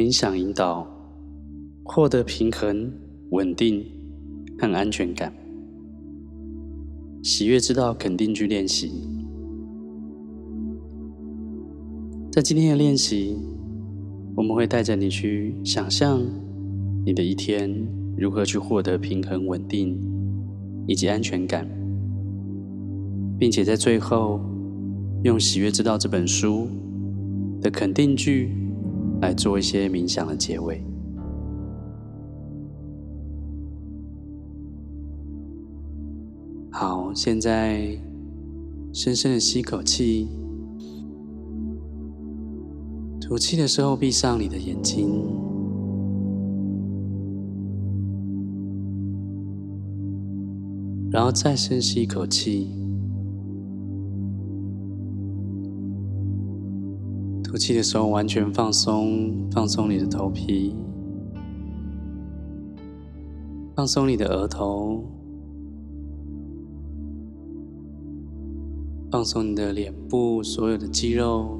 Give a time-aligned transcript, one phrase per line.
[0.00, 0.86] 冥想引导，
[1.84, 2.90] 获得平衡、
[3.32, 3.84] 稳定
[4.58, 5.30] 和安全感。
[7.22, 8.90] 喜悦之道肯定句练习，
[12.32, 13.36] 在今天的练习，
[14.34, 16.22] 我们会带着你去想象
[17.04, 17.70] 你的一天
[18.16, 20.00] 如何去获得平衡、稳定
[20.86, 21.68] 以及安全感，
[23.38, 24.40] 并且在最后
[25.24, 26.66] 用《喜悦之道》这本书
[27.60, 28.56] 的肯定句
[29.20, 30.82] 来做一些冥想的结尾。
[36.72, 37.98] 好，现在
[38.92, 40.28] 深深的吸口气，
[43.20, 45.22] 吐气的时候闭上你的眼睛，
[51.10, 52.70] 然后再深吸一口气，
[57.50, 60.72] 吐气的时候完全放松，放松你的头皮，
[63.74, 65.02] 放松你的额头。
[69.10, 71.58] 放松你的脸部所有的肌肉，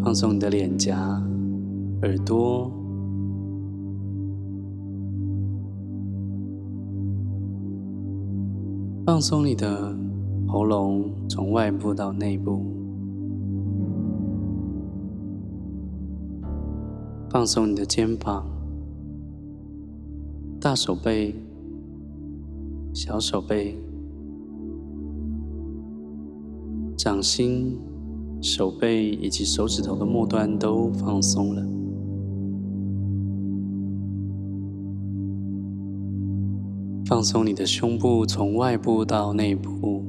[0.00, 1.22] 放松你的脸颊、
[2.02, 2.68] 耳朵，
[9.06, 9.96] 放松你的
[10.46, 12.62] 喉咙，从外部到内部，
[17.28, 18.46] 放松你的肩膀、
[20.60, 21.34] 大手背。
[22.98, 23.78] 小手背、
[26.96, 27.78] 掌心、
[28.40, 31.62] 手背以及手指头的末端都放松了。
[37.04, 40.02] 放松你的胸部，从外部到内部；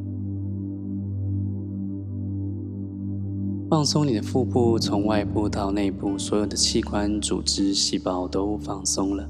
[3.70, 9.28] 放松你的腹部，从外部到内部，所有的器官、组织、细胞都放松了。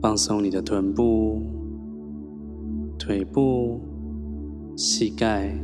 [0.00, 1.42] 放松你的臀部、
[2.98, 3.78] 腿部、
[4.74, 5.54] 膝盖、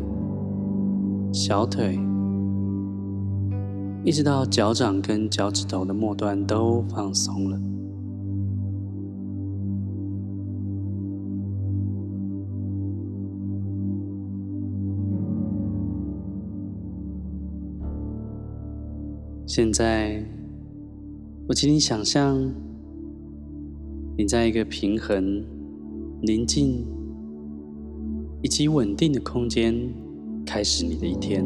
[1.32, 1.98] 小腿，
[4.04, 7.58] 一直到脚掌跟脚趾头的末端都放松了。
[19.58, 20.22] 现在，
[21.48, 22.48] 我请你想象。
[24.16, 25.44] 你在一个平衡、
[26.22, 26.86] 宁静
[28.40, 29.74] 以及稳定的空间
[30.46, 31.44] 开始你的一天。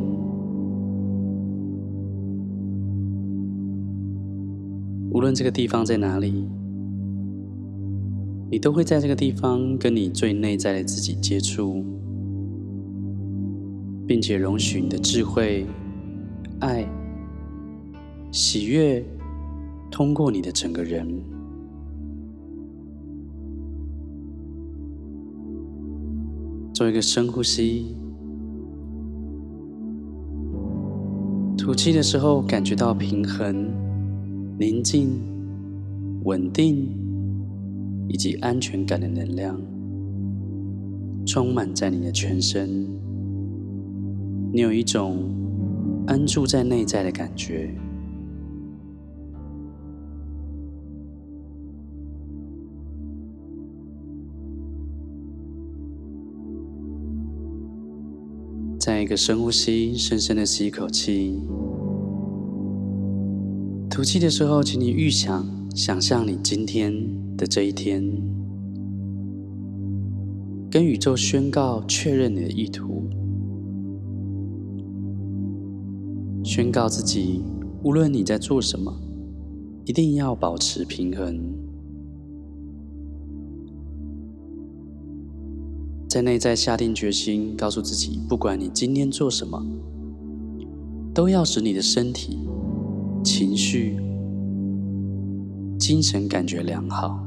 [5.11, 6.47] 无论这个地方在哪里，
[8.51, 11.83] 你都会在这个地方跟你最内在的自己接触，
[14.07, 15.65] 并且容许你的智慧、
[16.61, 16.87] 爱、
[18.33, 19.05] 喜悦
[19.91, 21.07] 通过你的整个人。
[26.73, 27.95] 做一个深呼吸，
[31.59, 33.69] 吐气的时候感觉到平衡、
[34.59, 35.21] 宁静、
[36.25, 36.89] 稳定
[38.09, 39.61] 以及安全感的能量，
[41.27, 42.87] 充满在你的全身。
[44.51, 45.19] 你有一种
[46.07, 47.73] 安住在内在的感觉。
[58.85, 61.39] 再一个深呼吸，深深的吸一口气。
[63.89, 66.93] 吐气的时候，请你预想、想象你今天
[67.37, 68.03] 的这一天，
[70.69, 73.05] 跟宇宙宣告、确认你的意图，
[76.43, 77.41] 宣告自己，
[77.85, 78.93] 无论你在做什么，
[79.85, 81.62] 一定要保持平衡。
[86.13, 89.65] 在内在下定决心，告诉自己，不管你今天做什么，
[91.15, 92.37] 都要使你的身体、
[93.25, 93.97] 情绪、
[95.79, 97.19] 精神感觉良好。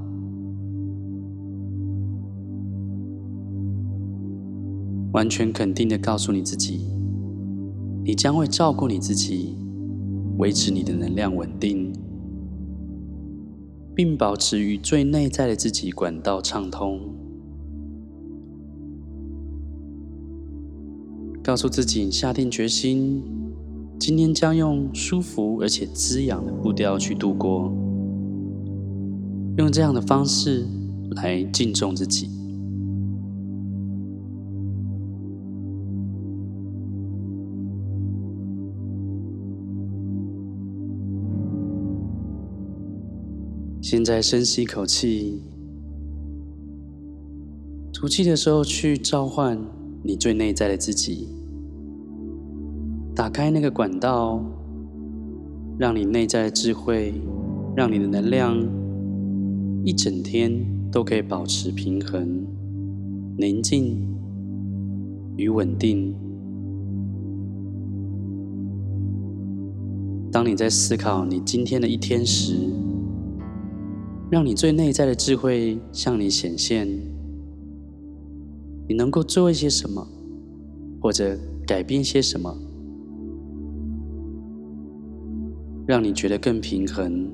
[5.13, 6.81] 完全肯定的告诉你自己，
[8.03, 9.55] 你将会照顾你自己，
[10.37, 11.91] 维持你的能量稳定，
[13.95, 17.24] 并保持与最内在的自己管道畅通。
[21.45, 23.21] 告诉自己下定决心
[23.99, 27.71] 今天将用舒服而且滋养的步调去度过。
[29.59, 30.65] 用这样的方式
[31.11, 32.31] 来敬重自己。
[43.83, 45.43] 现在深吸一口气
[47.93, 51.27] 吐气的时候去召唤你最内在的自己，
[53.15, 54.39] 打开那个管道，
[55.79, 57.11] 让你内在的智慧，
[57.75, 58.55] 让你的能量
[59.83, 62.45] 一整天都可以保持平衡、
[63.35, 63.97] 宁静
[65.37, 66.13] 与稳定。
[70.31, 72.53] 当你在思考你今天的一天时，
[74.29, 77.14] 让你最内在的智慧向你显现。
[78.87, 80.07] 你能够做一些什么，
[81.01, 82.55] 或者改变些什么，
[85.87, 87.29] 让你觉得更平衡。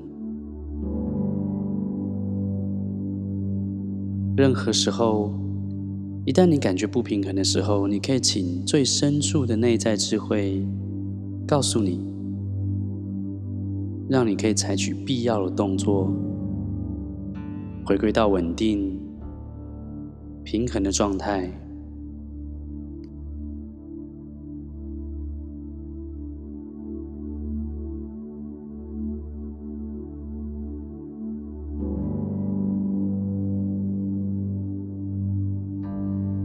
[4.36, 5.30] 任何时候，
[6.24, 10.66] 一旦你感觉不平衡的时候，你可以请最深处的内在智慧
[11.46, 12.00] 告诉你。
[14.08, 16.12] 让你可以采取必要的动作，
[17.86, 19.00] 回归到稳定、
[20.52, 21.50] 平衡的状态。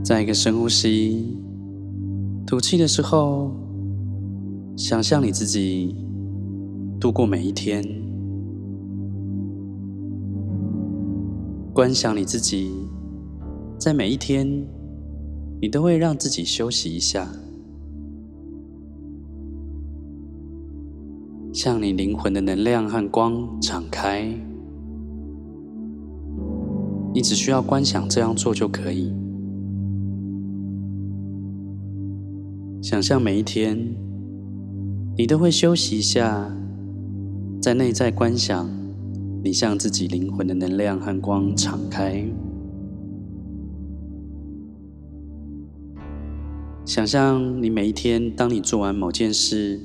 [0.02, 1.38] 再一个深呼吸，
[2.46, 3.52] 吐气的时候，
[4.78, 5.94] 想象你自己。
[6.98, 7.84] 度过每一天，
[11.74, 12.72] 观想你自己，
[13.80, 14.66] 在每一天，
[15.62, 17.30] 你都会让自己休息一下，
[21.54, 24.28] 向你灵魂的能量和光敞开。
[27.14, 29.14] 你只需要观想这样做就可以。
[32.82, 33.96] 想象每一天，
[35.16, 36.52] 你都会休息一下。
[37.62, 38.70] 在内在观想，
[39.44, 42.24] 你向自己灵魂的能量和光敞开。
[46.88, 49.78] 想象你每一天，当你做完某件事，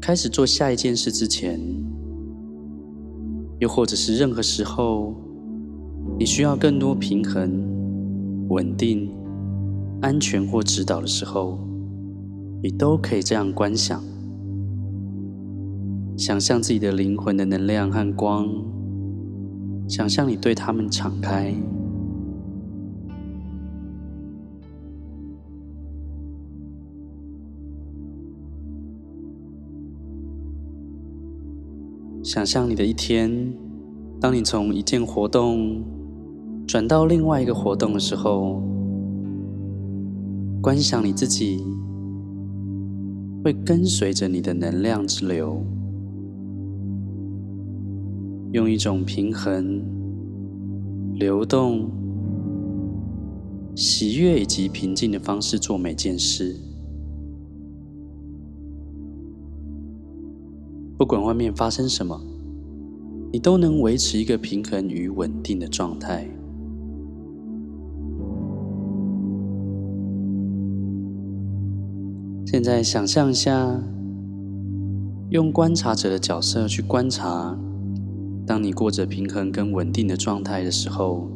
[0.00, 1.58] 开始做下一件事之前，
[3.58, 5.16] 又或者是任何时候，
[6.16, 7.60] 你需要更多平衡、
[8.50, 9.10] 稳定、
[10.00, 11.58] 安全或指导的时候，
[12.62, 14.00] 你都可以这样观想。
[16.16, 18.48] 想象自己的灵魂的能量和光，
[19.88, 21.52] 想象你对他们敞开，
[32.28, 33.54] 想象你的一天，
[34.20, 35.82] 当你从一件活动
[36.66, 38.62] 转到另外一个活动的时候，
[40.60, 41.64] 观想你自己
[43.42, 45.64] 会跟随着你的能量之流。
[48.52, 49.82] 用一种平衡、
[51.14, 51.90] 流动、
[53.74, 56.54] 喜悦以及平静的方式做每件事，
[60.98, 62.20] 不管外面发生什么，
[63.32, 66.28] 你都能维持一个平衡与稳定的状态。
[72.44, 73.80] 现在想象一下，
[75.30, 77.56] 用观察者的角色去观察。
[78.44, 81.28] 当你过着平衡跟稳定的状态的时候，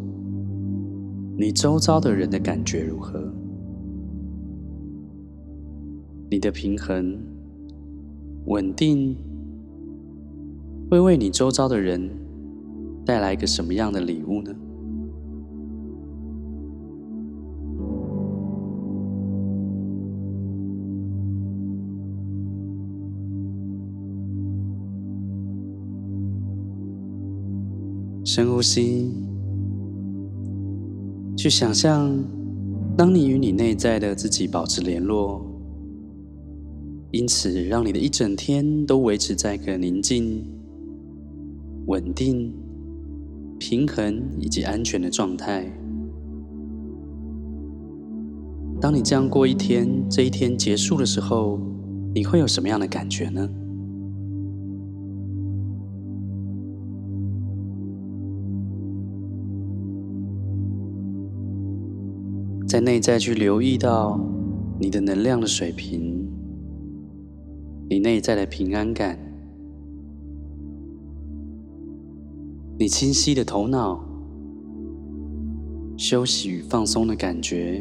[1.39, 3.33] 你周遭的人的感觉如何？
[6.29, 7.17] 你的平衡、
[8.47, 9.15] 稳定
[10.93, 12.07] 会为你周遭的人
[13.03, 14.55] 带来一个什么样的礼物呢？
[28.23, 29.11] 深呼吸，
[31.35, 32.15] 去想象，
[32.99, 35.43] 当你与你内在的自己保持联络，
[37.13, 40.45] 因此让你的一整天都维持在一个宁静、
[41.93, 42.51] 稳定、
[43.59, 45.71] 平衡以及安全的状态。
[48.81, 51.61] 当你这样过一天，这一天结束的时候，
[52.15, 53.47] 你会有什么样的感觉呢？
[62.67, 64.19] 在内在去留意到
[64.81, 66.27] 你的能量的水平，
[67.91, 69.19] 你内在的平安感，
[72.83, 74.05] 你清晰的头脑，
[75.97, 77.81] 休息与放松的感觉，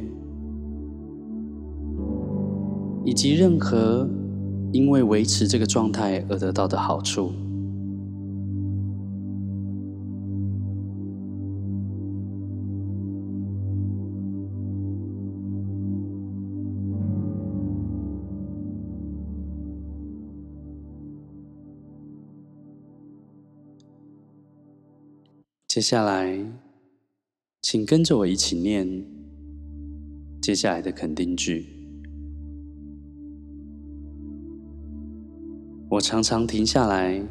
[3.04, 4.08] 以及任何
[4.72, 7.32] 因为维持这个状态而得到的好处。
[25.74, 26.38] 接下来，
[27.62, 29.06] 请跟着我一起念
[30.42, 31.66] 接下来的肯定句。
[35.90, 37.26] 我常常停下来，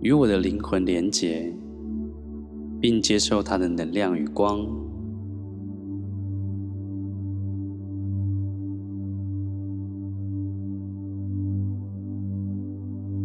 [0.00, 1.52] 与我的灵魂连结，
[2.80, 4.64] 并接受它的能量与光。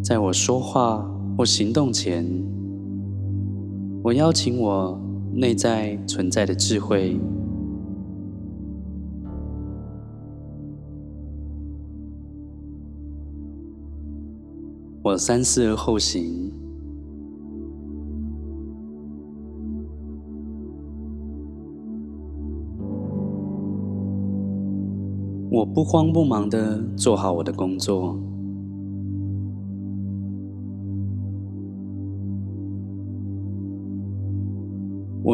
[0.04, 2.26] 在我说话或行动前，
[4.06, 4.96] 我邀请我
[5.34, 7.20] 内在存在的智慧，
[15.02, 16.52] 我三思而后行，
[25.50, 28.16] 我不慌不忙地做好我的工作。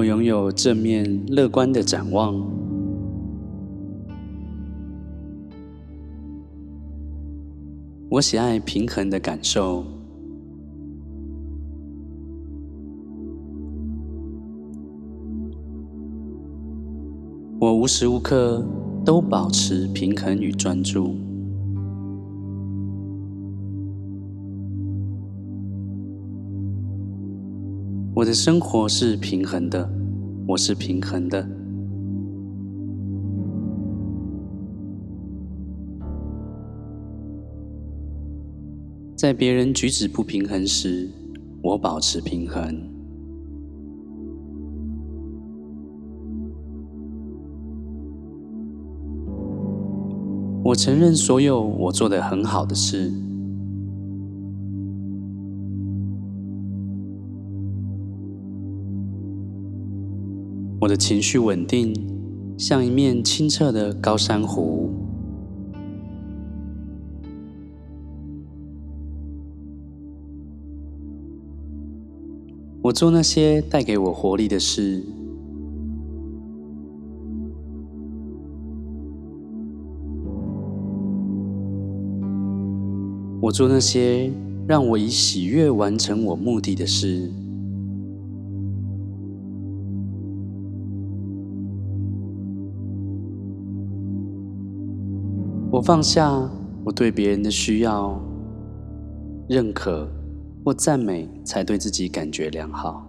[0.02, 2.34] 我拥有正面乐观的展望。
[8.10, 9.86] 我喜爱平衡的感受。
[17.60, 18.66] 我无时无刻
[19.06, 21.31] 都保持平衡与专注。
[28.22, 29.90] 我的生活是平衡的，
[30.48, 31.44] 我是平衡的。
[39.16, 41.10] 在别人举止不平衡时，
[41.64, 42.62] 我保持平衡。
[50.64, 53.12] 我承认所有我做的很好的事。
[60.82, 61.94] 我的情绪稳定，
[62.58, 64.90] 像一面清澈的高山湖。
[72.82, 75.04] 我做那些带给我活力的事。
[83.40, 84.32] 我做那些
[84.68, 87.32] 让我以喜悦完成我目的的事。
[95.72, 96.30] 我放下
[96.84, 98.22] 我对别人的需要、
[99.48, 100.06] 认可
[100.66, 103.08] 或赞美，才对自己感觉良好。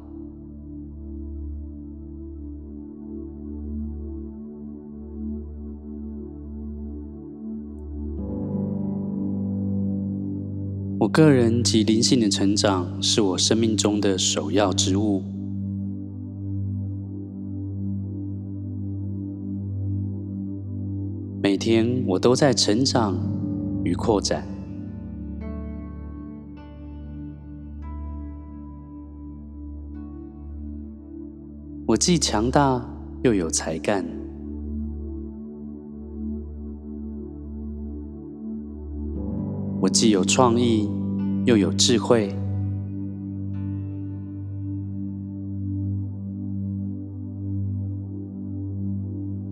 [11.01, 15.32] 我个人及灵性的成长是我生命中的首要之务。
[21.43, 23.17] 每天我都在成长
[23.83, 24.47] 与扩展。
[31.85, 32.81] 我既强大
[33.25, 34.07] 又有才干。
[39.81, 40.89] 我既有创意
[41.45, 42.33] 又有智慧。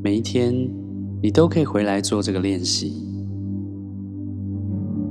[0.04, 0.79] 每一天。
[1.22, 2.94] 你都可以回来做这个练习，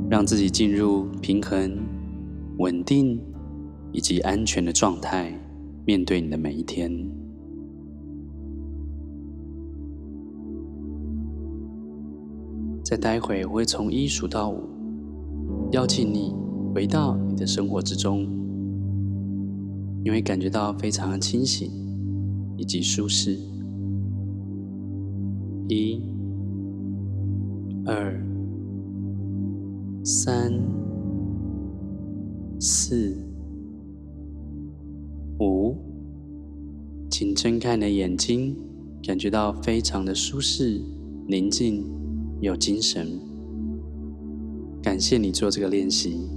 [0.10, 1.78] 让自己进入平衡、
[2.58, 3.22] 稳定
[3.92, 5.32] 以及安全的状态，
[5.86, 6.92] 面对你的每一天。
[12.84, 14.64] 再待会，我会从一数到五，
[15.74, 16.34] 邀请你
[16.74, 18.28] 回到你的生活之中，
[20.04, 21.70] 你会感觉到非常的清醒
[22.58, 23.38] 以及舒适。
[25.72, 26.02] 一、
[27.86, 28.20] 二、
[30.04, 30.52] 三、
[32.60, 33.16] 四、
[35.40, 35.76] 五，
[37.12, 38.58] 请睁开你的眼睛，
[39.04, 40.82] 感觉到非常的舒适、
[41.28, 41.86] 宁静、
[42.42, 43.08] 有精神。
[44.82, 46.28] 感谢你做这个练习。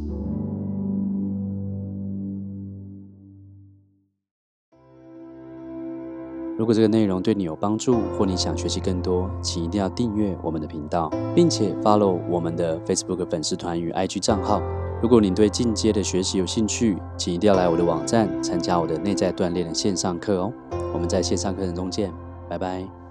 [6.63, 14.63] 如果这个内容对你有帮助，或你想学习更多，请一定要订阅我们的频道，并且 follow 我们的 Facebook 粉丝团与 IG 账号。
[15.03, 20.53] 如果你对进阶的学习有兴趣，请一定要来我的网站参加我的内在锻炼的线上课哦。
[20.95, 22.13] 我们在线上课程中见，
[22.49, 23.02] 拜拜。